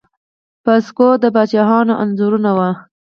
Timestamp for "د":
1.21-1.23